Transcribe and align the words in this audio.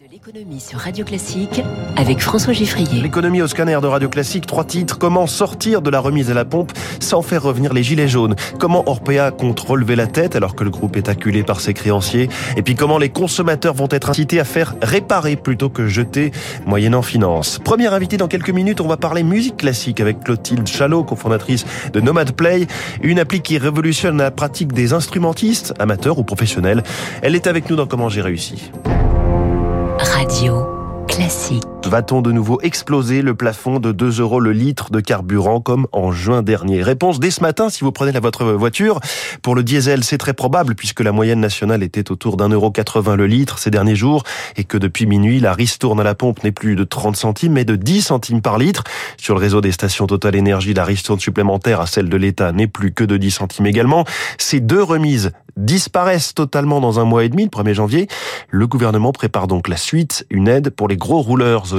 de 0.00 0.10
l'économie 0.10 0.58
sur 0.58 0.80
Radio 0.80 1.04
Classique 1.04 1.62
avec 1.96 2.20
François 2.20 2.52
Giffrier. 2.52 3.00
L'économie 3.00 3.42
au 3.42 3.46
scanner 3.46 3.78
de 3.80 3.86
Radio 3.86 4.08
Classique, 4.08 4.44
trois 4.44 4.64
titres. 4.64 4.98
Comment 4.98 5.28
sortir 5.28 5.82
de 5.82 5.90
la 5.90 6.00
remise 6.00 6.32
à 6.32 6.34
la 6.34 6.44
pompe 6.44 6.72
sans 6.98 7.22
faire 7.22 7.44
revenir 7.44 7.72
les 7.72 7.84
gilets 7.84 8.08
jaunes? 8.08 8.34
Comment 8.58 8.88
Orpea 8.88 9.30
compte 9.30 9.60
relever 9.60 9.94
la 9.94 10.08
tête 10.08 10.34
alors 10.34 10.56
que 10.56 10.64
le 10.64 10.70
groupe 10.70 10.96
est 10.96 11.08
acculé 11.08 11.44
par 11.44 11.60
ses 11.60 11.74
créanciers? 11.74 12.28
Et 12.56 12.62
puis 12.62 12.74
comment 12.74 12.98
les 12.98 13.10
consommateurs 13.10 13.74
vont 13.74 13.86
être 13.90 14.10
incités 14.10 14.40
à 14.40 14.44
faire 14.44 14.74
réparer 14.82 15.36
plutôt 15.36 15.68
que 15.68 15.86
jeter? 15.86 16.32
Moyennant 16.66 17.02
finance 17.02 17.60
Première 17.62 17.94
invitée 17.94 18.16
dans 18.16 18.28
quelques 18.28 18.50
minutes, 18.50 18.80
on 18.80 18.88
va 18.88 18.96
parler 18.96 19.22
musique 19.22 19.58
classique 19.58 20.00
avec 20.00 20.24
Clotilde 20.24 20.66
Chalot, 20.66 21.04
cofondatrice 21.04 21.66
de 21.92 22.00
Nomad 22.00 22.32
Play, 22.32 22.66
une 23.02 23.20
appli 23.20 23.42
qui 23.42 23.58
révolutionne 23.58 24.16
la 24.16 24.32
pratique 24.32 24.72
des 24.72 24.92
instrumentistes, 24.92 25.72
amateurs 25.78 26.18
ou 26.18 26.24
professionnels. 26.24 26.82
Elle 27.22 27.36
est 27.36 27.46
avec 27.46 27.70
nous 27.70 27.76
dans 27.76 27.86
Comment 27.86 28.08
j'ai 28.08 28.22
réussi. 28.22 28.72
Radio 30.04 30.66
classique. 31.08 31.73
Va-t-on 31.86 32.22
de 32.22 32.32
nouveau 32.32 32.60
exploser 32.62 33.20
le 33.20 33.34
plafond 33.34 33.78
de 33.78 33.92
2 33.92 34.20
euros 34.20 34.40
le 34.40 34.52
litre 34.52 34.90
de 34.90 35.00
carburant 35.00 35.60
comme 35.60 35.86
en 35.92 36.12
juin 36.12 36.42
dernier? 36.42 36.82
Réponse 36.82 37.20
dès 37.20 37.30
ce 37.30 37.42
matin 37.42 37.68
si 37.68 37.84
vous 37.84 37.92
prenez 37.92 38.10
la 38.10 38.20
votre 38.20 38.44
voiture. 38.52 39.00
Pour 39.42 39.54
le 39.54 39.62
diesel, 39.62 40.02
c'est 40.02 40.16
très 40.16 40.32
probable 40.32 40.74
puisque 40.74 41.00
la 41.00 41.12
moyenne 41.12 41.40
nationale 41.40 41.82
était 41.82 42.10
autour 42.10 42.38
d'un 42.38 42.48
euro 42.48 42.70
80 42.70 43.16
le 43.16 43.26
litre 43.26 43.58
ces 43.58 43.70
derniers 43.70 43.96
jours 43.96 44.22
et 44.56 44.64
que 44.64 44.78
depuis 44.78 45.06
minuit, 45.06 45.40
la 45.40 45.52
ristourne 45.52 46.00
à 46.00 46.04
la 46.04 46.14
pompe 46.14 46.42
n'est 46.42 46.52
plus 46.52 46.74
de 46.74 46.84
30 46.84 47.16
centimes 47.16 47.52
mais 47.52 47.66
de 47.66 47.76
10 47.76 48.02
centimes 48.02 48.40
par 48.40 48.58
litre. 48.58 48.84
Sur 49.18 49.34
le 49.34 49.40
réseau 49.40 49.60
des 49.60 49.72
stations 49.72 50.06
Total 50.06 50.34
Énergie, 50.34 50.72
la 50.72 50.84
ristourne 50.84 51.20
supplémentaire 51.20 51.80
à 51.80 51.86
celle 51.86 52.08
de 52.08 52.16
l'État 52.16 52.52
n'est 52.52 52.66
plus 52.66 52.92
que 52.92 53.04
de 53.04 53.18
10 53.18 53.30
centimes 53.30 53.66
également. 53.66 54.04
Ces 54.38 54.60
deux 54.60 54.82
remises 54.82 55.32
disparaissent 55.56 56.34
totalement 56.34 56.80
dans 56.80 56.98
un 56.98 57.04
mois 57.04 57.24
et 57.24 57.28
demi, 57.28 57.44
le 57.44 57.50
1er 57.50 57.74
janvier. 57.74 58.08
Le 58.50 58.66
gouvernement 58.66 59.12
prépare 59.12 59.46
donc 59.46 59.68
la 59.68 59.76
suite, 59.76 60.26
une 60.30 60.48
aide 60.48 60.70
pour 60.70 60.88
les 60.88 60.96
gros 60.96 61.20
rouleurs, 61.20 61.73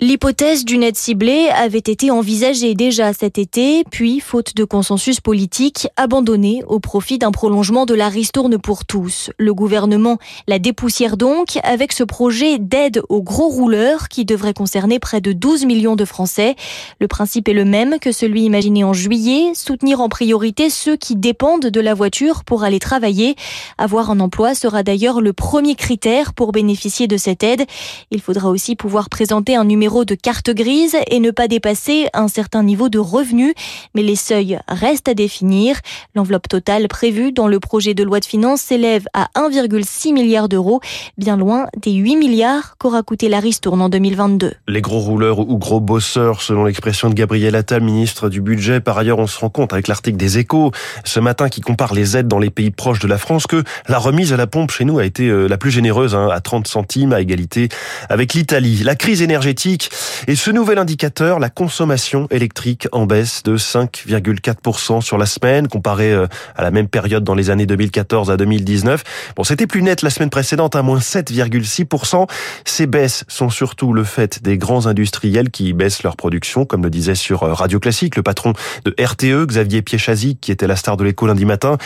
L'hypothèse 0.00 0.64
d'une 0.64 0.84
aide 0.84 0.96
ciblée 0.96 1.48
avait 1.48 1.78
été 1.78 2.12
envisagée 2.12 2.74
déjà 2.74 3.12
cet 3.12 3.36
été, 3.36 3.82
puis, 3.90 4.20
faute 4.20 4.54
de 4.54 4.62
consensus 4.62 5.20
politique, 5.20 5.88
abandonnée 5.96 6.62
au 6.68 6.78
profit 6.78 7.18
d'un 7.18 7.32
prolongement 7.32 7.84
de 7.84 7.94
la 7.94 8.08
ristourne 8.08 8.58
pour 8.58 8.84
tous. 8.84 9.30
Le 9.38 9.52
gouvernement 9.52 10.18
la 10.46 10.60
dépoussière 10.60 11.16
donc 11.16 11.58
avec 11.64 11.92
ce 11.92 12.04
projet 12.04 12.58
d'aide 12.60 13.02
aux 13.08 13.22
gros 13.22 13.48
rouleurs 13.48 14.06
qui 14.06 14.24
devrait 14.24 14.54
concerner 14.54 15.00
près 15.00 15.20
de 15.20 15.32
12 15.32 15.66
millions 15.66 15.96
de 15.96 16.04
Français. 16.04 16.54
Le 17.00 17.08
principe 17.08 17.48
est 17.48 17.52
le 17.52 17.64
même 17.64 17.98
que 17.98 18.12
celui 18.12 18.42
imaginé 18.42 18.84
en 18.84 18.92
juillet, 18.92 19.52
soutenir 19.54 20.00
en 20.00 20.08
priorité 20.08 20.70
ceux 20.70 20.96
qui 20.96 21.16
dépendent 21.16 21.66
de 21.66 21.80
la 21.80 21.94
voiture 21.94 22.44
pour 22.44 22.62
aller 22.62 22.78
travailler. 22.78 23.34
Avoir 23.78 24.12
un 24.12 24.20
emploi 24.20 24.54
sera 24.54 24.84
d'ailleurs 24.84 25.20
le 25.20 25.32
premier 25.32 25.74
critère 25.74 26.34
pour 26.34 26.52
bénéficier 26.52 27.08
de 27.08 27.16
cette 27.16 27.42
aide. 27.42 27.64
Il 28.12 28.20
faudra 28.20 28.48
aussi 28.48 28.76
pouvoir 28.76 29.08
présenter 29.18 29.56
un 29.56 29.64
numéro 29.64 30.04
de 30.04 30.14
carte 30.14 30.50
grise 30.50 30.96
et 31.10 31.18
ne 31.18 31.32
pas 31.32 31.48
dépasser 31.48 32.06
un 32.14 32.28
certain 32.28 32.62
niveau 32.62 32.88
de 32.88 33.00
revenus. 33.00 33.52
Mais 33.96 34.02
les 34.02 34.14
seuils 34.14 34.60
restent 34.68 35.08
à 35.08 35.14
définir. 35.14 35.74
L'enveloppe 36.14 36.46
totale 36.46 36.86
prévue 36.86 37.32
dans 37.32 37.48
le 37.48 37.58
projet 37.58 37.94
de 37.94 38.04
loi 38.04 38.20
de 38.20 38.24
finances 38.24 38.60
s'élève 38.60 39.06
à 39.14 39.26
1,6 39.34 40.12
milliard 40.12 40.48
d'euros, 40.48 40.80
bien 41.16 41.36
loin 41.36 41.66
des 41.82 41.94
8 41.94 42.14
milliards 42.14 42.76
qu'aura 42.78 43.02
coûté 43.02 43.28
la 43.28 43.40
ristourne 43.40 43.82
en 43.82 43.88
2022. 43.88 44.52
Les 44.68 44.80
gros 44.80 45.00
rouleurs 45.00 45.40
ou 45.40 45.58
gros 45.58 45.80
bosseurs, 45.80 46.40
selon 46.40 46.66
l'expression 46.66 47.08
de 47.10 47.14
Gabriel 47.14 47.56
Attal, 47.56 47.82
ministre 47.82 48.28
du 48.28 48.40
Budget. 48.40 48.78
Par 48.78 48.98
ailleurs, 48.98 49.18
on 49.18 49.26
se 49.26 49.40
rend 49.40 49.50
compte 49.50 49.72
avec 49.72 49.88
l'article 49.88 50.16
des 50.16 50.38
échos 50.38 50.70
ce 51.02 51.18
matin 51.18 51.48
qui 51.48 51.60
compare 51.60 51.92
les 51.92 52.16
aides 52.16 52.28
dans 52.28 52.38
les 52.38 52.50
pays 52.50 52.70
proches 52.70 53.00
de 53.00 53.08
la 53.08 53.18
France 53.18 53.48
que 53.48 53.64
la 53.88 53.98
remise 53.98 54.32
à 54.32 54.36
la 54.36 54.46
pompe 54.46 54.70
chez 54.70 54.84
nous 54.84 55.00
a 55.00 55.04
été 55.04 55.26
euh, 55.26 55.48
la 55.48 55.58
plus 55.58 55.72
généreuse, 55.72 56.14
hein, 56.14 56.28
à 56.30 56.40
30 56.40 56.68
centimes, 56.68 57.12
à 57.12 57.20
égalité 57.20 57.68
avec 58.08 58.34
l'Italie. 58.34 58.84
La 58.84 58.94
crise 58.94 59.07
énergétique 59.08 59.90
et 60.26 60.36
ce 60.36 60.50
nouvel 60.50 60.78
indicateur, 60.78 61.38
la 61.38 61.48
consommation 61.48 62.26
électrique 62.30 62.88
en 62.92 63.06
baisse 63.06 63.42
de 63.42 63.56
5,4% 63.56 65.00
sur 65.00 65.16
la 65.16 65.24
semaine, 65.24 65.68
comparé 65.68 66.12
euh, 66.12 66.26
à 66.56 66.62
la 66.62 66.70
même 66.70 66.88
période 66.88 67.24
dans 67.24 67.34
les 67.34 67.48
années 67.48 67.64
2014 67.64 68.30
à 68.30 68.36
2019. 68.36 69.32
Bon, 69.36 69.44
c'était 69.44 69.66
plus 69.66 69.82
net 69.82 70.02
la 70.02 70.10
semaine 70.10 70.28
précédente, 70.28 70.76
à 70.76 70.82
moins 70.82 70.98
7,6%. 70.98 72.28
Ces 72.64 72.86
baisses 72.86 73.24
sont 73.28 73.48
surtout 73.48 73.94
le 73.94 74.04
fait 74.04 74.42
des 74.42 74.58
grands 74.58 74.86
industriels 74.86 75.50
qui 75.50 75.72
baissent 75.72 76.02
leur 76.02 76.16
production, 76.16 76.66
comme 76.66 76.82
le 76.82 76.90
disait 76.90 77.14
sur 77.14 77.42
euh, 77.44 77.54
Radio 77.54 77.80
Classique 77.80 78.16
le 78.16 78.22
patron 78.22 78.52
de 78.84 78.94
RTE, 79.02 79.46
Xavier 79.46 79.80
Piechazic, 79.80 80.40
qui 80.40 80.52
était 80.52 80.66
la 80.66 80.76
star 80.76 80.98
de 80.98 81.04
l'écho 81.04 81.26
lundi 81.26 81.46
matin, 81.46 81.78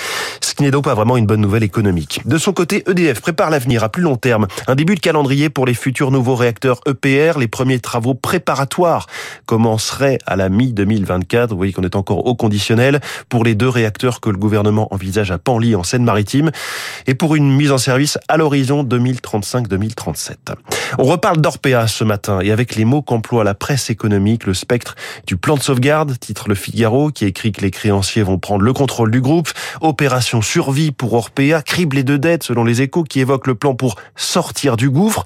ce 0.52 0.54
qui 0.54 0.64
n'est 0.64 0.70
donc 0.70 0.84
pas 0.84 0.92
vraiment 0.92 1.16
une 1.16 1.24
bonne 1.24 1.40
nouvelle 1.40 1.62
économique. 1.62 2.20
De 2.26 2.36
son 2.36 2.52
côté, 2.52 2.84
EDF 2.86 3.22
prépare 3.22 3.48
l'avenir 3.48 3.82
à 3.84 3.88
plus 3.88 4.02
long 4.02 4.16
terme. 4.16 4.48
Un 4.66 4.74
début 4.74 4.96
de 4.96 5.00
calendrier 5.00 5.48
pour 5.48 5.64
les 5.64 5.72
futurs 5.72 6.10
nouveaux 6.10 6.34
réacteurs 6.34 6.82
EPR, 6.86 7.38
les 7.38 7.48
premiers 7.48 7.78
travaux 7.78 8.12
préparatoires 8.12 9.06
commenceraient 9.46 10.18
à 10.26 10.36
la 10.36 10.50
mi-2024. 10.50 11.48
Vous 11.48 11.56
voyez 11.56 11.72
qu'on 11.72 11.84
est 11.84 11.96
encore 11.96 12.26
au 12.26 12.34
conditionnel 12.34 13.00
pour 13.30 13.44
les 13.44 13.54
deux 13.54 13.70
réacteurs 13.70 14.20
que 14.20 14.28
le 14.28 14.36
gouvernement 14.36 14.92
envisage 14.92 15.30
à 15.30 15.38
Panly 15.38 15.74
en 15.74 15.84
Seine-Maritime 15.84 16.50
et 17.06 17.14
pour 17.14 17.34
une 17.34 17.50
mise 17.56 17.72
en 17.72 17.78
service 17.78 18.18
à 18.28 18.36
l'horizon 18.36 18.84
2035-2037. 18.84 20.34
On 20.98 21.04
reparle 21.04 21.40
d'Orpea 21.40 21.86
ce 21.86 22.04
matin 22.04 22.40
et 22.42 22.52
avec 22.52 22.76
les 22.76 22.84
mots 22.84 23.00
qu'emploie 23.00 23.42
la 23.42 23.54
presse 23.54 23.88
économique, 23.88 24.44
le 24.44 24.52
spectre 24.52 24.96
du 25.26 25.38
plan 25.38 25.54
de 25.54 25.62
sauvegarde, 25.62 26.18
titre 26.18 26.50
Le 26.50 26.54
Figaro, 26.54 27.10
qui 27.10 27.24
écrit 27.24 27.52
que 27.52 27.62
les 27.62 27.70
créanciers 27.70 28.22
vont 28.22 28.38
prendre 28.38 28.60
le 28.60 28.74
contrôle 28.74 29.10
du 29.10 29.22
groupe, 29.22 29.48
opération 29.80 30.42
survie 30.52 30.92
pour 30.92 31.14
Orpea, 31.14 31.62
criblé 31.64 32.04
de 32.04 32.18
dettes 32.18 32.42
selon 32.42 32.62
les 32.62 32.82
échos 32.82 33.04
qui 33.04 33.20
évoquent 33.20 33.46
le 33.46 33.54
plan 33.54 33.74
pour 33.74 33.96
sortir 34.16 34.76
du 34.76 34.90
gouffre. 34.90 35.24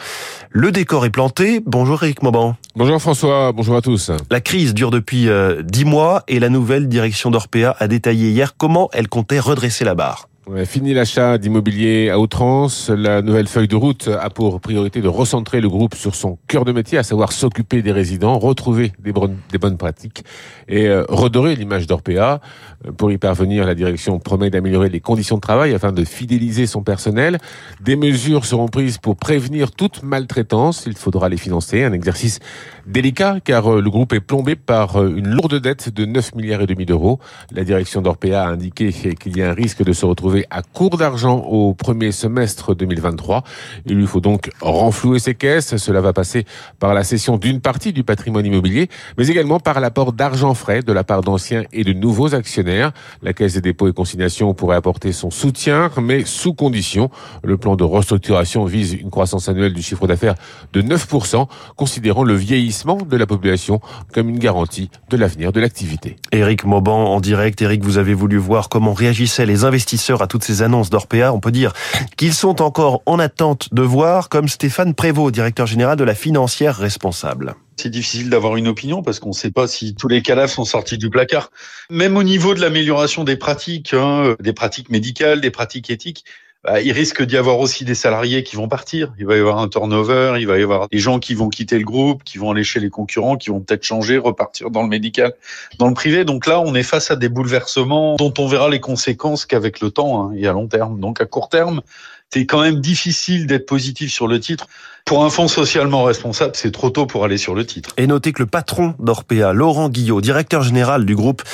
Le 0.50 0.70
décor 0.70 1.04
est 1.04 1.10
planté. 1.10 1.60
Bonjour 1.66 2.00
Eric 2.04 2.22
Mauban. 2.22 2.54
Bonjour 2.76 3.00
François, 3.02 3.50
bonjour 3.50 3.74
à 3.74 3.82
tous. 3.82 4.12
La 4.30 4.40
crise 4.40 4.72
dure 4.72 4.92
depuis 4.92 5.28
euh, 5.28 5.62
dix 5.62 5.84
mois 5.84 6.22
et 6.28 6.38
la 6.38 6.48
nouvelle 6.48 6.86
direction 6.86 7.32
d'Orpea 7.32 7.74
a 7.76 7.88
détaillé 7.88 8.30
hier 8.30 8.56
comment 8.56 8.88
elle 8.92 9.08
comptait 9.08 9.40
redresser 9.40 9.84
la 9.84 9.96
barre. 9.96 10.28
Fini 10.64 10.94
l'achat 10.94 11.38
d'immobilier 11.38 12.08
à 12.08 12.20
outrance. 12.20 12.88
La 12.88 13.20
nouvelle 13.20 13.48
feuille 13.48 13.66
de 13.66 13.74
route 13.74 14.06
a 14.08 14.30
pour 14.30 14.60
priorité 14.60 15.00
de 15.00 15.08
recentrer 15.08 15.60
le 15.60 15.68
groupe 15.68 15.96
sur 15.96 16.14
son 16.14 16.38
cœur 16.46 16.64
de 16.64 16.70
métier, 16.70 16.98
à 16.98 17.02
savoir 17.02 17.32
s'occuper 17.32 17.82
des 17.82 17.90
résidents, 17.90 18.38
retrouver 18.38 18.92
des 19.00 19.10
bonnes, 19.10 19.38
des 19.50 19.58
bonnes 19.58 19.76
pratiques 19.76 20.22
et 20.68 20.86
euh, 20.86 21.04
redorer 21.08 21.56
l'image 21.56 21.88
d'Orpea. 21.88 22.40
Euh, 22.86 22.92
pour 22.96 23.10
y 23.10 23.18
parvenir, 23.18 23.66
la 23.66 23.74
direction 23.74 24.20
promet 24.20 24.48
d'améliorer 24.48 24.88
les 24.88 25.00
conditions 25.00 25.34
de 25.34 25.40
travail 25.40 25.74
afin 25.74 25.90
de 25.90 26.04
fidéliser 26.04 26.68
son 26.68 26.84
personnel. 26.84 27.38
Des 27.80 27.96
mesures 27.96 28.44
seront 28.44 28.68
prises 28.68 28.98
pour 28.98 29.16
prévenir 29.16 29.72
toute 29.72 30.04
maltraitance. 30.04 30.84
Il 30.86 30.94
faudra 30.94 31.28
les 31.28 31.38
financer. 31.38 31.82
Un 31.82 31.92
exercice 31.92 32.38
délicat 32.86 33.38
car 33.44 33.66
euh, 33.66 33.80
le 33.80 33.90
groupe 33.90 34.12
est 34.12 34.20
plombé 34.20 34.54
par 34.54 35.04
une 35.04 35.26
lourde 35.26 35.56
dette 35.60 35.92
de 35.92 36.04
9 36.04 36.36
milliards 36.36 36.60
et 36.60 36.66
demi 36.66 36.86
d'euros. 36.86 37.18
La 37.50 37.64
direction 37.64 38.00
d'Orpea 38.00 38.44
a 38.44 38.46
indiqué 38.46 38.92
qu'il 38.92 39.36
y 39.36 39.42
a 39.42 39.50
un 39.50 39.54
risque 39.54 39.82
de 39.82 39.92
se 39.92 40.06
retrouver 40.06 40.35
à 40.50 40.62
court 40.62 40.96
d'argent 40.96 41.38
au 41.38 41.74
premier 41.74 42.12
semestre 42.12 42.74
2023. 42.74 43.42
Il 43.86 43.96
lui 43.96 44.06
faut 44.06 44.20
donc 44.20 44.50
renflouer 44.60 45.18
ses 45.18 45.34
caisses. 45.34 45.76
Cela 45.76 46.00
va 46.00 46.12
passer 46.12 46.44
par 46.78 46.94
la 46.94 47.04
cession 47.04 47.36
d'une 47.38 47.60
partie 47.60 47.92
du 47.92 48.04
patrimoine 48.04 48.44
immobilier, 48.44 48.88
mais 49.18 49.28
également 49.28 49.60
par 49.60 49.80
l'apport 49.80 50.12
d'argent 50.12 50.54
frais 50.54 50.82
de 50.82 50.92
la 50.92 51.04
part 51.04 51.22
d'anciens 51.22 51.64
et 51.72 51.84
de 51.84 51.92
nouveaux 51.92 52.34
actionnaires. 52.34 52.92
La 53.22 53.32
Caisse 53.32 53.54
des 53.54 53.60
dépôts 53.60 53.88
et 53.88 53.92
consignations 53.92 54.54
pourrait 54.54 54.76
apporter 54.76 55.12
son 55.12 55.30
soutien, 55.30 55.90
mais 56.00 56.24
sous 56.24 56.54
condition. 56.54 57.10
Le 57.42 57.56
plan 57.56 57.76
de 57.76 57.84
restructuration 57.84 58.64
vise 58.64 58.94
une 58.94 59.10
croissance 59.10 59.48
annuelle 59.48 59.72
du 59.72 59.82
chiffre 59.82 60.06
d'affaires 60.06 60.34
de 60.72 60.82
9%, 60.82 61.46
considérant 61.76 62.24
le 62.24 62.34
vieillissement 62.34 62.96
de 62.96 63.16
la 63.16 63.26
population 63.26 63.80
comme 64.12 64.28
une 64.28 64.38
garantie 64.38 64.90
de 65.10 65.16
l'avenir 65.16 65.52
de 65.52 65.60
l'activité. 65.60 66.16
Éric 66.32 66.64
Mauban 66.64 67.06
en 67.14 67.20
direct. 67.20 67.60
Éric, 67.62 67.82
vous 67.82 67.98
avez 67.98 68.14
voulu 68.14 68.36
voir 68.36 68.68
comment 68.68 68.92
réagissaient 68.92 69.46
les 69.46 69.64
investisseurs 69.64 70.22
à 70.22 70.25
toutes 70.26 70.44
ces 70.44 70.62
annonces 70.62 70.90
d'Orpea, 70.90 71.32
on 71.32 71.40
peut 71.40 71.52
dire 71.52 71.72
qu'ils 72.16 72.34
sont 72.34 72.62
encore 72.62 73.02
en 73.06 73.18
attente 73.18 73.72
de 73.72 73.82
voir, 73.82 74.28
comme 74.28 74.48
Stéphane 74.48 74.94
Prévost, 74.94 75.34
directeur 75.34 75.66
général 75.66 75.96
de 75.96 76.04
la 76.04 76.14
financière 76.14 76.76
responsable. 76.76 77.54
C'est 77.76 77.90
difficile 77.90 78.30
d'avoir 78.30 78.56
une 78.56 78.68
opinion 78.68 79.02
parce 79.02 79.20
qu'on 79.20 79.28
ne 79.28 79.34
sait 79.34 79.50
pas 79.50 79.66
si 79.66 79.94
tous 79.94 80.08
les 80.08 80.22
cadavres 80.22 80.50
sont 80.50 80.64
sortis 80.64 80.96
du 80.96 81.10
placard. 81.10 81.50
Même 81.90 82.16
au 82.16 82.22
niveau 82.22 82.54
de 82.54 82.60
l'amélioration 82.60 83.22
des 83.22 83.36
pratiques, 83.36 83.92
hein, 83.92 84.34
des 84.40 84.54
pratiques 84.54 84.88
médicales, 84.88 85.42
des 85.42 85.50
pratiques 85.50 85.90
éthiques, 85.90 86.24
bah, 86.66 86.80
il 86.80 86.90
risque 86.90 87.22
d'y 87.22 87.36
avoir 87.36 87.60
aussi 87.60 87.84
des 87.84 87.94
salariés 87.94 88.42
qui 88.42 88.56
vont 88.56 88.66
partir. 88.66 89.12
Il 89.20 89.26
va 89.26 89.36
y 89.36 89.38
avoir 89.38 89.60
un 89.60 89.68
turnover, 89.68 90.34
il 90.40 90.48
va 90.48 90.58
y 90.58 90.62
avoir 90.64 90.88
des 90.88 90.98
gens 90.98 91.20
qui 91.20 91.34
vont 91.34 91.48
quitter 91.48 91.78
le 91.78 91.84
groupe, 91.84 92.24
qui 92.24 92.38
vont 92.38 92.50
aller 92.50 92.64
chez 92.64 92.80
les 92.80 92.90
concurrents, 92.90 93.36
qui 93.36 93.50
vont 93.50 93.60
peut-être 93.60 93.84
changer, 93.84 94.18
repartir 94.18 94.72
dans 94.72 94.82
le 94.82 94.88
médical, 94.88 95.32
dans 95.78 95.86
le 95.86 95.94
privé. 95.94 96.24
Donc 96.24 96.44
là, 96.44 96.60
on 96.60 96.74
est 96.74 96.82
face 96.82 97.12
à 97.12 97.16
des 97.16 97.28
bouleversements 97.28 98.16
dont 98.16 98.34
on 98.38 98.48
verra 98.48 98.68
les 98.68 98.80
conséquences 98.80 99.46
qu'avec 99.46 99.80
le 99.80 99.92
temps 99.92 100.24
hein, 100.24 100.32
et 100.36 100.48
à 100.48 100.52
long 100.52 100.66
terme. 100.66 100.98
Donc 100.98 101.20
à 101.20 101.24
court 101.24 101.50
terme, 101.50 101.82
c'est 102.30 102.46
quand 102.46 102.62
même 102.62 102.80
difficile 102.80 103.46
d'être 103.46 103.66
positif 103.66 104.12
sur 104.12 104.26
le 104.26 104.40
titre. 104.40 104.66
Pour 105.06 105.24
un 105.24 105.30
fonds 105.30 105.46
socialement 105.46 106.02
responsable, 106.02 106.50
c'est 106.56 106.72
trop 106.72 106.90
tôt 106.90 107.06
pour 107.06 107.24
aller 107.24 107.38
sur 107.38 107.54
le 107.54 107.64
titre. 107.64 107.90
Et 107.96 108.08
notez 108.08 108.32
que 108.32 108.42
le 108.42 108.46
patron 108.46 108.96
d'Orpea, 108.98 109.52
Laurent 109.52 109.88
Guillot, 109.88 110.20
directeur 110.20 110.64
général 110.64 111.06
du 111.06 111.14
groupe 111.14 111.44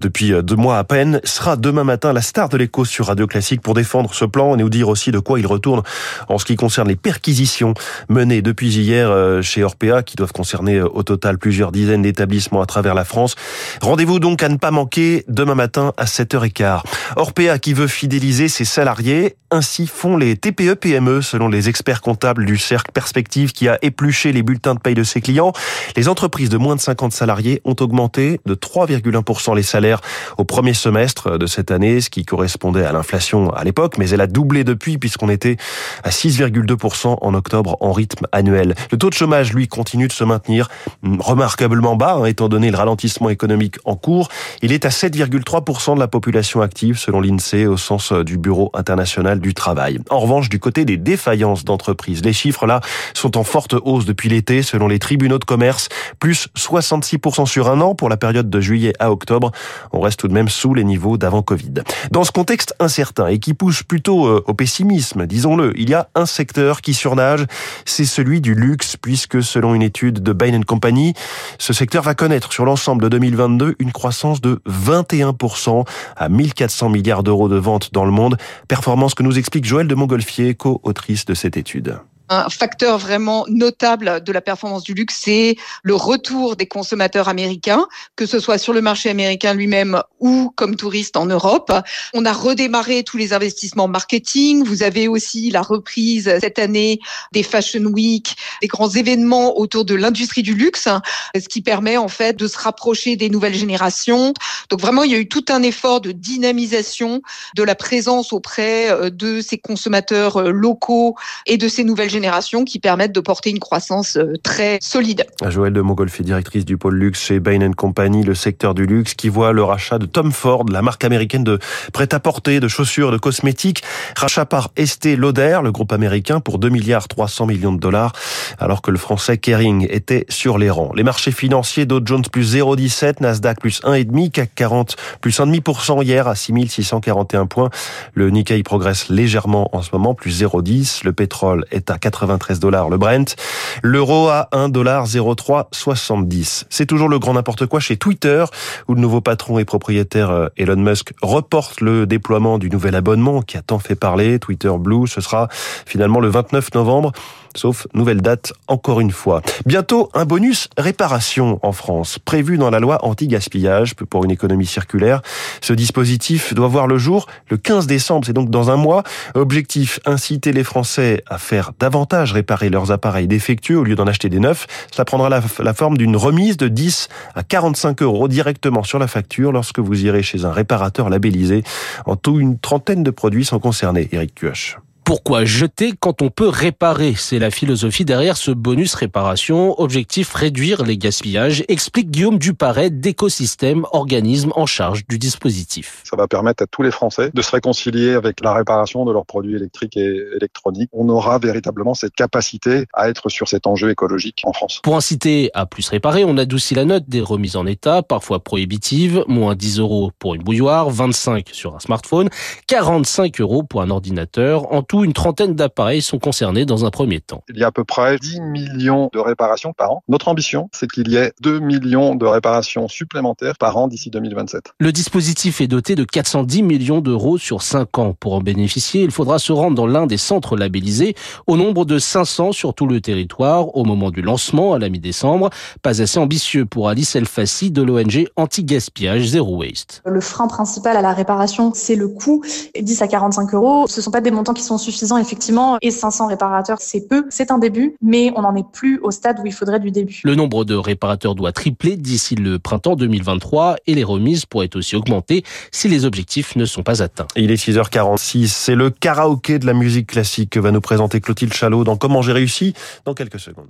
depuis 0.00 0.32
deux 0.42 0.56
mois 0.56 0.78
à 0.78 0.84
peine, 0.84 1.20
sera 1.22 1.56
demain 1.56 1.84
matin 1.84 2.14
la 2.14 2.22
star 2.22 2.48
de 2.48 2.56
l'écho 2.56 2.86
sur 2.86 3.08
Radio 3.08 3.26
Classique 3.26 3.60
pour 3.60 3.74
défendre 3.74 4.14
ce 4.14 4.24
plan 4.24 4.54
et 4.54 4.56
nous 4.56 4.70
dire 4.70 4.88
aussi 4.88 5.10
de 5.10 5.18
quoi 5.18 5.38
il 5.38 5.46
retourne 5.46 5.82
en 6.30 6.38
ce 6.38 6.46
qui 6.46 6.56
concerne 6.56 6.88
les 6.88 6.96
perquisitions 6.96 7.74
menées 8.08 8.40
depuis 8.40 8.74
hier 8.74 9.10
euh, 9.10 9.42
chez 9.42 9.62
Orpea 9.62 10.02
qui 10.02 10.16
doivent 10.16 10.32
concerner 10.32 10.76
euh, 10.76 10.88
au 10.88 11.02
total 11.02 11.36
plusieurs 11.36 11.70
dizaines 11.70 12.00
d'établissements 12.00 12.62
à 12.62 12.66
travers 12.66 12.94
la 12.94 13.04
France. 13.04 13.34
Rendez-vous 13.82 14.20
donc 14.20 14.42
à 14.42 14.48
ne 14.48 14.56
pas 14.56 14.70
manquer 14.70 15.26
demain 15.28 15.54
matin 15.54 15.92
à 15.98 16.06
7h15. 16.06 16.80
Orpea 17.16 17.58
qui 17.60 17.74
veut 17.74 17.88
fidéliser 17.88 18.48
ses 18.48 18.64
salariés, 18.64 19.36
ainsi 19.50 19.86
font 19.86 20.16
les 20.16 20.34
TPE-PME 20.34 21.20
selon 21.20 21.48
les 21.48 21.68
experts 21.68 22.00
comptables 22.00 22.46
du 22.46 22.56
cercle 22.56 22.90
Perspective 23.02 23.50
qui 23.50 23.66
a 23.66 23.80
épluché 23.82 24.30
les 24.30 24.44
bulletins 24.44 24.76
de 24.76 24.78
paye 24.78 24.94
de 24.94 25.02
ses 25.02 25.20
clients. 25.20 25.52
Les 25.96 26.06
entreprises 26.08 26.50
de 26.50 26.56
moins 26.56 26.76
de 26.76 26.80
50 26.80 27.10
salariés 27.10 27.60
ont 27.64 27.74
augmenté 27.80 28.38
de 28.46 28.54
3,1% 28.54 29.56
les 29.56 29.64
salaires 29.64 30.00
au 30.38 30.44
premier 30.44 30.72
semestre 30.72 31.36
de 31.36 31.46
cette 31.46 31.72
année, 31.72 32.00
ce 32.00 32.10
qui 32.10 32.24
correspondait 32.24 32.84
à 32.84 32.92
l'inflation 32.92 33.50
à 33.50 33.64
l'époque, 33.64 33.98
mais 33.98 34.08
elle 34.10 34.20
a 34.20 34.28
doublé 34.28 34.62
depuis 34.62 34.98
puisqu'on 34.98 35.30
était 35.30 35.56
à 36.04 36.10
6,2% 36.10 37.18
en 37.20 37.34
octobre 37.34 37.76
en 37.80 37.90
rythme 37.90 38.28
annuel. 38.30 38.76
Le 38.92 38.98
taux 38.98 39.10
de 39.10 39.14
chômage, 39.14 39.52
lui, 39.52 39.66
continue 39.66 40.06
de 40.06 40.12
se 40.12 40.22
maintenir 40.22 40.68
remarquablement 41.02 41.96
bas, 41.96 42.18
hein, 42.20 42.26
étant 42.26 42.48
donné 42.48 42.70
le 42.70 42.76
ralentissement 42.76 43.30
économique 43.30 43.78
en 43.84 43.96
cours. 43.96 44.28
Il 44.62 44.70
est 44.70 44.84
à 44.84 44.90
7,3% 44.90 45.96
de 45.96 45.98
la 45.98 46.06
population 46.06 46.62
active, 46.62 46.98
selon 46.98 47.20
l'INSEE, 47.20 47.66
au 47.66 47.76
sens 47.76 48.12
du 48.12 48.38
Bureau 48.38 48.70
international 48.74 49.40
du 49.40 49.54
travail. 49.54 49.98
En 50.08 50.20
revanche, 50.20 50.48
du 50.48 50.60
côté 50.60 50.84
des 50.84 50.98
défaillances 50.98 51.64
d'entreprises, 51.64 52.22
les 52.22 52.32
chiffres 52.32 52.66
là 52.66 52.80
sont 53.14 53.36
en 53.36 53.44
forte 53.44 53.74
hausse 53.84 54.04
depuis 54.04 54.28
l'été, 54.28 54.62
selon 54.62 54.88
les 54.88 54.98
tribunaux 54.98 55.38
de 55.38 55.44
commerce, 55.44 55.88
plus 56.18 56.48
66% 56.56 57.46
sur 57.46 57.70
un 57.70 57.80
an 57.80 57.94
pour 57.94 58.08
la 58.08 58.16
période 58.16 58.50
de 58.50 58.60
juillet 58.60 58.92
à 58.98 59.10
octobre. 59.10 59.52
On 59.92 60.00
reste 60.00 60.20
tout 60.20 60.28
de 60.28 60.34
même 60.34 60.48
sous 60.48 60.74
les 60.74 60.84
niveaux 60.84 61.16
d'avant 61.16 61.42
Covid. 61.42 61.82
Dans 62.10 62.24
ce 62.24 62.32
contexte 62.32 62.74
incertain 62.80 63.26
et 63.28 63.38
qui 63.38 63.54
pousse 63.54 63.82
plutôt 63.82 64.26
euh, 64.26 64.44
au 64.46 64.54
pessimisme, 64.54 65.26
disons-le, 65.26 65.72
il 65.78 65.90
y 65.90 65.94
a 65.94 66.08
un 66.14 66.26
secteur 66.26 66.80
qui 66.80 66.94
surnage, 66.94 67.46
c'est 67.84 68.04
celui 68.04 68.40
du 68.40 68.54
luxe, 68.54 68.96
puisque 68.96 69.42
selon 69.42 69.74
une 69.74 69.82
étude 69.82 70.22
de 70.22 70.32
Bain 70.32 70.62
Company, 70.62 71.14
ce 71.58 71.72
secteur 71.72 72.02
va 72.02 72.14
connaître 72.14 72.52
sur 72.52 72.64
l'ensemble 72.64 73.02
de 73.02 73.08
2022 73.08 73.76
une 73.78 73.92
croissance 73.92 74.40
de 74.40 74.60
21% 74.68 75.86
à 76.16 76.28
1400 76.28 76.88
milliards 76.88 77.22
d'euros 77.22 77.48
de 77.48 77.56
ventes 77.56 77.92
dans 77.92 78.04
le 78.04 78.10
monde, 78.10 78.36
performance 78.68 79.14
que 79.14 79.22
nous 79.22 79.38
explique 79.38 79.64
Joël 79.64 79.86
de 79.86 79.94
Montgolfier, 79.94 80.54
co-autrice 80.54 81.24
de 81.24 81.34
cette 81.34 81.56
étude 81.56 81.98
un 82.28 82.48
facteur 82.48 82.98
vraiment 82.98 83.44
notable 83.48 84.22
de 84.22 84.32
la 84.32 84.40
performance 84.40 84.82
du 84.82 84.94
luxe, 84.94 85.20
c'est 85.22 85.56
le 85.82 85.94
retour 85.94 86.56
des 86.56 86.66
consommateurs 86.66 87.28
américains, 87.28 87.86
que 88.16 88.26
ce 88.26 88.40
soit 88.40 88.58
sur 88.58 88.72
le 88.72 88.80
marché 88.80 89.10
américain 89.10 89.54
lui-même 89.54 90.00
ou 90.20 90.52
comme 90.56 90.76
touristes 90.76 91.16
en 91.16 91.26
Europe. 91.26 91.72
On 92.14 92.24
a 92.24 92.32
redémarré 92.32 93.02
tous 93.02 93.16
les 93.16 93.32
investissements 93.32 93.88
marketing. 93.88 94.64
Vous 94.64 94.82
avez 94.82 95.08
aussi 95.08 95.50
la 95.50 95.62
reprise 95.62 96.32
cette 96.40 96.58
année 96.58 97.00
des 97.32 97.42
Fashion 97.42 97.84
Week, 97.84 98.36
des 98.60 98.68
grands 98.68 98.90
événements 98.90 99.58
autour 99.58 99.84
de 99.84 99.94
l'industrie 99.94 100.42
du 100.42 100.54
luxe, 100.54 100.88
ce 101.34 101.48
qui 101.48 101.62
permet 101.62 101.96
en 101.96 102.08
fait 102.08 102.36
de 102.36 102.46
se 102.46 102.58
rapprocher 102.58 103.16
des 103.16 103.28
nouvelles 103.28 103.54
générations. 103.54 104.32
Donc 104.70 104.80
vraiment, 104.80 105.02
il 105.02 105.12
y 105.12 105.14
a 105.14 105.18
eu 105.18 105.28
tout 105.28 105.44
un 105.48 105.62
effort 105.62 106.00
de 106.00 106.12
dynamisation 106.12 107.22
de 107.56 107.62
la 107.62 107.74
présence 107.74 108.32
auprès 108.32 108.90
euh, 108.90 109.10
de 109.10 109.40
ces 109.40 109.58
consommateurs 109.58 110.36
euh, 110.36 110.50
locaux 110.50 111.16
et 111.46 111.56
de 111.56 111.68
ces 111.68 111.84
nouvelles 111.84 112.10
générations 112.12 112.64
qui 112.64 112.78
permettent 112.78 113.14
de 113.14 113.20
porter 113.20 113.50
une 113.50 113.58
croissance 113.58 114.16
euh, 114.16 114.34
très 114.42 114.78
solide. 114.80 115.26
Joël 115.48 115.72
de 115.72 115.80
Montgolfier, 115.80 116.24
directrice 116.24 116.64
du 116.64 116.76
pôle 116.76 116.96
luxe 116.96 117.20
chez 117.20 117.40
Bain 117.40 117.72
Company, 117.72 118.22
le 118.22 118.34
secteur 118.34 118.74
du 118.74 118.86
luxe 118.86 119.14
qui 119.14 119.28
voit 119.28 119.52
le 119.52 119.64
rachat 119.64 119.98
de 119.98 120.06
Tom 120.06 120.32
Ford, 120.32 120.64
la 120.70 120.82
marque 120.82 121.04
américaine 121.04 121.44
de 121.44 121.58
prêt-à-porter, 121.92 122.60
de 122.60 122.68
chaussures, 122.68 123.10
de 123.10 123.18
cosmétiques, 123.18 123.82
rachat 124.16 124.44
par 124.44 124.70
Estée 124.76 125.16
Lauder, 125.16 125.60
le 125.62 125.72
groupe 125.72 125.92
américain, 125.92 126.40
pour 126.40 126.58
2 126.58 126.68
milliards 126.68 127.08
300 127.08 127.46
millions 127.46 127.72
de 127.72 127.80
dollars, 127.80 128.12
alors 128.58 128.82
que 128.82 128.90
le 128.90 128.98
français 128.98 129.38
Kering 129.38 129.86
était 129.90 130.26
sur 130.28 130.58
les 130.58 130.70
rangs. 130.70 130.92
Les 130.94 131.02
marchés 131.02 131.32
financiers, 131.32 131.86
Dow 131.86 132.00
Jones 132.04 132.24
plus 132.30 132.54
0,17, 132.56 133.20
Nasdaq 133.20 133.60
plus 133.60 133.82
1,5, 133.82 134.30
CAC 134.30 134.54
40 134.54 134.96
plus 135.20 135.38
1,5% 135.40 136.02
hier 136.04 136.28
à 136.28 136.34
6641 136.34 137.46
points. 137.46 137.70
Le 138.14 138.30
Nikkei 138.30 138.62
progresse 138.62 139.08
légèrement 139.08 139.68
en 139.72 139.82
ce 139.82 139.90
moment, 139.92 140.14
plus 140.14 140.42
0,10. 140.42 141.04
Le 141.04 141.12
pétrole 141.12 141.64
est 141.70 141.90
à 141.90 141.98
93 142.02 142.60
dollars 142.60 142.90
le 142.90 142.98
Brent. 142.98 143.36
L'euro 143.82 144.28
à 144.28 144.48
1 144.52 144.68
dollar 144.68 145.06
0,370. 145.06 146.66
C'est 146.68 146.86
toujours 146.86 147.08
le 147.08 147.18
grand 147.18 147.32
n'importe 147.32 147.66
quoi 147.66 147.80
chez 147.80 147.96
Twitter, 147.96 148.44
où 148.88 148.94
le 148.94 149.00
nouveau 149.00 149.22
patron 149.22 149.58
et 149.58 149.64
propriétaire 149.64 150.30
euh, 150.30 150.48
Elon 150.58 150.76
Musk 150.76 151.14
reporte 151.22 151.80
le 151.80 152.06
déploiement 152.06 152.58
du 152.58 152.68
nouvel 152.68 152.94
abonnement 152.94 153.40
qui 153.40 153.56
a 153.56 153.62
tant 153.62 153.78
fait 153.78 153.94
parler. 153.94 154.38
Twitter 154.38 154.72
Blue, 154.78 155.06
ce 155.06 155.20
sera 155.20 155.48
finalement 155.86 156.20
le 156.20 156.28
29 156.28 156.74
novembre 156.74 157.12
sauf 157.56 157.86
nouvelle 157.94 158.20
date 158.20 158.52
encore 158.68 159.00
une 159.00 159.10
fois. 159.10 159.42
Bientôt 159.66 160.10
un 160.14 160.24
bonus 160.24 160.68
réparation 160.76 161.58
en 161.62 161.72
France, 161.72 162.18
prévu 162.18 162.58
dans 162.58 162.70
la 162.70 162.80
loi 162.80 163.04
anti-gaspillage 163.04 163.94
pour 163.94 164.24
une 164.24 164.30
économie 164.30 164.66
circulaire. 164.66 165.22
Ce 165.60 165.72
dispositif 165.72 166.54
doit 166.54 166.68
voir 166.68 166.86
le 166.86 166.98
jour 166.98 167.26
le 167.48 167.56
15 167.56 167.86
décembre, 167.86 168.26
c'est 168.26 168.32
donc 168.32 168.50
dans 168.50 168.70
un 168.70 168.76
mois. 168.76 169.02
Objectif, 169.34 170.00
inciter 170.06 170.52
les 170.52 170.64
Français 170.64 171.22
à 171.28 171.38
faire 171.38 171.72
davantage 171.78 172.32
réparer 172.32 172.70
leurs 172.70 172.92
appareils 172.92 173.26
défectueux 173.26 173.78
au 173.78 173.84
lieu 173.84 173.94
d'en 173.94 174.06
acheter 174.06 174.28
des 174.28 174.40
neufs. 174.40 174.66
Cela 174.92 175.04
prendra 175.04 175.28
la, 175.28 175.74
forme 175.74 175.96
d'une 175.96 176.16
remise 176.16 176.56
de 176.56 176.68
10 176.68 177.08
à 177.34 177.42
45 177.42 178.02
euros 178.02 178.28
directement 178.28 178.82
sur 178.82 178.98
la 178.98 179.06
facture 179.06 179.52
lorsque 179.52 179.78
vous 179.78 180.04
irez 180.04 180.22
chez 180.22 180.44
un 180.44 180.52
réparateur 180.52 181.08
labellisé. 181.08 181.62
En 182.06 182.16
tout, 182.16 182.38
une 182.38 182.58
trentaine 182.58 183.02
de 183.02 183.10
produits 183.10 183.44
sont 183.44 183.58
concernés. 183.58 184.08
Eric 184.12 184.34
Cuoche. 184.34 184.76
Pourquoi 185.04 185.44
jeter 185.44 185.94
quand 185.98 186.22
on 186.22 186.30
peut 186.30 186.48
réparer? 186.48 187.14
C'est 187.16 187.40
la 187.40 187.50
philosophie 187.50 188.04
derrière 188.04 188.36
ce 188.36 188.52
bonus 188.52 188.94
réparation. 188.94 189.80
Objectif 189.80 190.32
réduire 190.32 190.84
les 190.84 190.96
gaspillages, 190.96 191.64
explique 191.66 192.10
Guillaume 192.10 192.38
Duparet 192.38 192.90
d'écosystème, 192.90 193.84
organisme 193.90 194.52
en 194.54 194.64
charge 194.64 195.04
du 195.08 195.18
dispositif. 195.18 196.02
Ça 196.04 196.16
va 196.16 196.28
permettre 196.28 196.62
à 196.62 196.66
tous 196.66 196.82
les 196.82 196.92
Français 196.92 197.30
de 197.34 197.42
se 197.42 197.50
réconcilier 197.50 198.14
avec 198.14 198.40
la 198.42 198.54
réparation 198.54 199.04
de 199.04 199.12
leurs 199.12 199.26
produits 199.26 199.56
électriques 199.56 199.96
et 199.96 200.20
électroniques. 200.36 200.90
On 200.92 201.08
aura 201.08 201.38
véritablement 201.40 201.94
cette 201.94 202.14
capacité 202.14 202.86
à 202.94 203.08
être 203.08 203.28
sur 203.28 203.48
cet 203.48 203.66
enjeu 203.66 203.90
écologique 203.90 204.42
en 204.44 204.52
France. 204.52 204.80
Pour 204.84 204.96
inciter 204.96 205.50
à 205.52 205.66
plus 205.66 205.88
réparer, 205.88 206.24
on 206.24 206.38
adoucit 206.38 206.74
la 206.76 206.84
note 206.84 207.08
des 207.08 207.20
remises 207.20 207.56
en 207.56 207.66
état, 207.66 208.02
parfois 208.02 208.38
prohibitives, 208.38 209.24
moins 209.26 209.56
10 209.56 209.80
euros 209.80 210.12
pour 210.20 210.36
une 210.36 210.42
bouilloire, 210.42 210.90
25 210.90 211.48
sur 211.52 211.74
un 211.74 211.80
smartphone, 211.80 212.28
45 212.68 213.40
euros 213.40 213.64
pour 213.64 213.82
un 213.82 213.90
ordinateur. 213.90 214.72
En 214.72 214.82
tout, 214.92 215.04
une 215.04 215.14
trentaine 215.14 215.54
d'appareils 215.54 216.02
sont 216.02 216.18
concernés 216.18 216.66
dans 216.66 216.84
un 216.84 216.90
premier 216.90 217.18
temps. 217.18 217.42
Il 217.48 217.58
y 217.58 217.64
a 217.64 217.68
à 217.68 217.72
peu 217.72 217.82
près 217.82 218.18
10 218.18 218.42
millions 218.42 219.08
de 219.10 219.18
réparations 219.18 219.72
par 219.72 219.90
an. 219.90 220.04
Notre 220.06 220.28
ambition, 220.28 220.68
c'est 220.70 220.86
qu'il 220.86 221.08
y 221.08 221.16
ait 221.16 221.32
2 221.40 221.60
millions 221.60 222.14
de 222.14 222.26
réparations 222.26 222.88
supplémentaires 222.88 223.56
par 223.56 223.78
an 223.78 223.88
d'ici 223.88 224.10
2027. 224.10 224.74
Le 224.78 224.92
dispositif 224.92 225.62
est 225.62 225.66
doté 225.66 225.94
de 225.94 226.04
410 226.04 226.62
millions 226.62 227.00
d'euros 227.00 227.38
sur 227.38 227.62
5 227.62 227.98
ans. 228.00 228.14
Pour 228.20 228.34
en 228.34 228.42
bénéficier, 228.42 229.02
il 229.02 229.10
faudra 229.10 229.38
se 229.38 229.50
rendre 229.50 229.74
dans 229.74 229.86
l'un 229.86 230.06
des 230.06 230.18
centres 230.18 230.58
labellisés, 230.58 231.14
au 231.46 231.56
nombre 231.56 231.86
de 231.86 231.98
500 231.98 232.52
sur 232.52 232.74
tout 232.74 232.86
le 232.86 233.00
territoire, 233.00 233.74
au 233.74 233.86
moment 233.86 234.10
du 234.10 234.20
lancement 234.20 234.74
à 234.74 234.78
la 234.78 234.90
mi-décembre. 234.90 235.48
Pas 235.80 236.02
assez 236.02 236.18
ambitieux 236.18 236.66
pour 236.66 236.90
Alice 236.90 237.16
Elfassi 237.16 237.70
de 237.70 237.80
l'ONG 237.80 238.26
Anti-Gaspillage 238.36 239.28
Zero 239.28 239.56
Waste. 239.56 240.02
Le 240.04 240.20
frein 240.20 240.48
principal 240.48 240.98
à 240.98 241.00
la 241.00 241.14
réparation, 241.14 241.72
c'est 241.74 241.96
le 241.96 242.08
coût. 242.08 242.44
10 242.78 243.00
à 243.00 243.08
45 243.08 243.54
euros, 243.54 243.86
ce 243.88 244.00
ne 244.00 244.02
sont 244.02 244.10
pas 244.10 244.20
des 244.20 244.30
montants 244.30 244.52
qui 244.52 244.62
sont 244.62 244.81
suffisant 244.82 245.16
effectivement 245.16 245.78
et 245.80 245.90
500 245.90 246.26
réparateurs 246.26 246.78
c'est 246.80 247.08
peu, 247.08 247.24
c'est 247.30 247.50
un 247.50 247.58
début 247.58 247.96
mais 248.02 248.32
on 248.36 248.42
n'en 248.42 248.54
est 248.56 248.70
plus 248.70 248.98
au 249.00 249.10
stade 249.10 249.38
où 249.42 249.46
il 249.46 249.52
faudrait 249.52 249.80
du 249.80 249.90
début. 249.90 250.20
Le 250.24 250.34
nombre 250.34 250.64
de 250.64 250.74
réparateurs 250.74 251.34
doit 251.34 251.52
tripler 251.52 251.96
d'ici 251.96 252.34
le 252.34 252.58
printemps 252.58 252.96
2023 252.96 253.76
et 253.86 253.94
les 253.94 254.04
remises 254.04 254.46
pourraient 254.46 254.74
aussi 254.76 254.96
augmenter 254.96 255.44
si 255.70 255.88
les 255.88 256.04
objectifs 256.04 256.56
ne 256.56 256.64
sont 256.64 256.82
pas 256.82 257.02
atteints. 257.02 257.28
Il 257.36 257.50
est 257.50 257.62
6h46, 257.62 258.48
c'est 258.48 258.74
le 258.74 258.90
karaoké 258.90 259.58
de 259.58 259.66
la 259.66 259.74
musique 259.74 260.08
classique 260.08 260.50
que 260.50 260.60
va 260.60 260.70
nous 260.70 260.80
présenter 260.80 261.20
Clotilde 261.20 261.52
Chalot 261.52 261.84
dans 261.84 261.96
Comment 261.96 262.22
j'ai 262.22 262.32
réussi 262.32 262.74
dans 263.04 263.14
quelques 263.14 263.40
secondes. 263.40 263.68